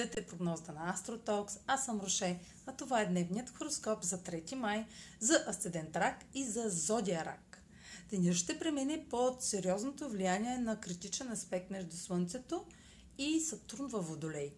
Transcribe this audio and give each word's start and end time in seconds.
Слушате 0.00 0.26
прогнозата 0.26 0.72
на 0.72 0.90
Астротокс. 0.90 1.58
Аз 1.66 1.84
съм 1.84 2.00
Роше, 2.00 2.38
а 2.66 2.72
това 2.72 3.00
е 3.00 3.06
дневният 3.06 3.50
хороскоп 3.50 4.02
за 4.02 4.18
3 4.18 4.54
май 4.54 4.86
за 5.20 5.44
Асцендент 5.48 5.96
Рак 5.96 6.24
и 6.34 6.44
за 6.44 6.68
Зодия 6.68 7.24
Рак. 7.24 7.62
Денят 8.10 8.36
ще 8.36 8.58
премине 8.58 9.06
под 9.10 9.42
сериозното 9.42 10.08
влияние 10.08 10.58
на 10.58 10.80
критичен 10.80 11.32
аспект 11.32 11.70
между 11.70 11.96
Слънцето 11.96 12.64
и 13.18 13.40
Сатурн 13.40 13.86
във 13.86 14.08
Водолей, 14.08 14.52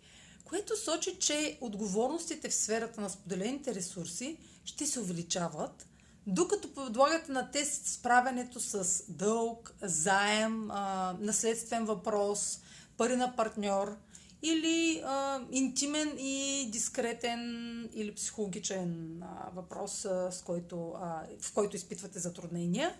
което 0.44 0.76
сочи, 0.76 1.18
че 1.18 1.58
отговорностите 1.60 2.48
в 2.48 2.54
сферата 2.54 3.00
на 3.00 3.10
споделените 3.10 3.74
ресурси 3.74 4.38
ще 4.64 4.86
се 4.86 5.00
увеличават, 5.00 5.86
докато 6.26 6.74
подлагате 6.74 7.32
на 7.32 7.50
тест 7.50 7.86
справянето 7.86 8.60
с 8.60 9.04
дълг, 9.08 9.74
заем, 9.82 10.66
наследствен 11.18 11.84
въпрос, 11.84 12.60
пари 12.96 13.16
на 13.16 13.36
партньор– 13.36 13.96
или 14.42 15.02
а, 15.06 15.40
интимен 15.50 16.12
и 16.18 16.68
дискретен 16.72 17.88
или 17.94 18.14
психологичен 18.14 19.22
а, 19.22 19.50
въпрос, 19.54 20.04
а, 20.04 20.32
с 20.32 20.42
който, 20.42 20.92
а, 21.02 21.22
в 21.40 21.52
който 21.52 21.76
изпитвате 21.76 22.18
затруднения. 22.18 22.94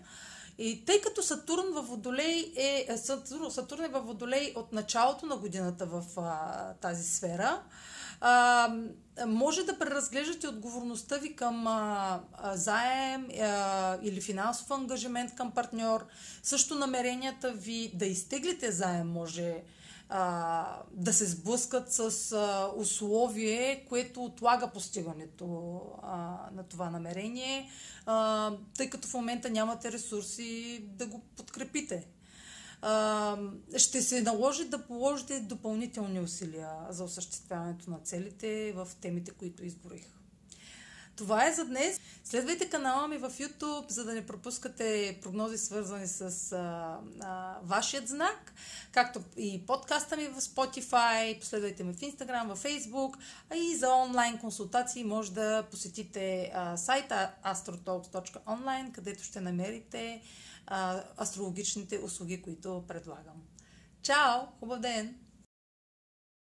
И 0.57 0.85
тъй 0.85 1.01
като 1.01 1.23
Сатурн 1.23 1.73
във 1.73 1.87
Водолей 1.87 2.53
е, 2.55 2.97
Сатурн, 2.97 3.51
Сатурн 3.51 3.83
е 3.83 3.87
във 3.87 4.05
Водолей 4.05 4.53
от 4.55 4.73
началото 4.73 5.25
на 5.25 5.37
годината 5.37 5.85
в 5.85 6.03
а, 6.17 6.73
тази 6.73 7.03
сфера, 7.03 7.61
а, 8.25 8.69
може 9.27 9.63
да 9.63 9.79
преразглеждате 9.79 10.47
отговорността 10.47 11.17
ви 11.17 11.35
към 11.35 11.67
а, 11.67 12.19
заем 12.53 13.27
а, 13.41 13.97
или 14.03 14.21
финансов 14.21 14.71
ангажимент 14.71 15.35
към 15.35 15.51
партньор. 15.51 16.05
Също 16.43 16.75
намеренията 16.75 17.51
ви 17.51 17.91
да 17.93 18.05
изтеглите 18.05 18.71
заем 18.71 19.07
може 19.11 19.63
а, 20.09 20.65
да 20.91 21.13
се 21.13 21.25
сблъскат 21.25 21.91
с 21.91 22.31
а, 22.31 22.69
условие, 22.75 23.85
което 23.89 24.23
отлага 24.23 24.67
постигането 24.67 25.79
а, 26.03 26.37
на 26.55 26.63
това 26.63 26.89
намерение, 26.89 27.69
а, 28.05 28.51
тъй 28.77 28.89
като 28.89 29.07
в 29.07 29.13
момента 29.13 29.49
нямате 29.49 29.91
ресурси 29.91 30.79
да 30.83 31.05
го 31.05 31.21
подкрепите. 31.37 32.07
Ще 33.77 34.01
се 34.01 34.21
наложи 34.21 34.65
да 34.65 34.85
положите 34.85 35.39
допълнителни 35.39 36.19
усилия 36.19 36.69
за 36.89 37.03
осъществяването 37.03 37.91
на 37.91 37.99
целите 37.99 38.73
в 38.75 38.87
темите, 39.01 39.31
които 39.31 39.65
изборих. 39.65 40.05
Това 41.15 41.47
е 41.47 41.53
за 41.53 41.65
днес. 41.65 41.99
Следвайте 42.23 42.69
канала 42.69 43.07
ми 43.07 43.17
в 43.17 43.29
YouTube, 43.29 43.91
за 43.91 44.05
да 44.05 44.13
не 44.13 44.25
пропускате 44.25 45.19
прогнози 45.21 45.57
свързани 45.57 46.07
с 46.07 46.51
а, 46.51 46.97
а, 47.21 47.57
вашият 47.63 48.07
знак, 48.07 48.53
както 48.91 49.21
и 49.37 49.65
подкаста 49.65 50.17
ми 50.17 50.27
в 50.27 50.41
Spotify, 50.41 51.39
последвайте 51.39 51.83
ме 51.83 51.93
в 51.93 51.97
Instagram, 51.97 52.53
в 52.53 52.63
Facebook, 52.63 53.17
а 53.49 53.55
и 53.55 53.75
за 53.75 53.89
онлайн 53.89 54.37
консултации 54.37 55.03
може 55.03 55.31
да 55.31 55.63
посетите 55.71 56.51
а, 56.53 56.77
сайта 56.77 57.31
astrotalks.online, 57.45 58.91
където 58.91 59.23
ще 59.23 59.41
намерите 59.41 60.21
а, 60.67 61.03
астрологичните 61.21 61.99
услуги, 61.99 62.41
които 62.41 62.83
предлагам. 62.87 63.43
Чао! 64.01 64.41
Хубав 64.59 64.79
ден! 64.79 65.15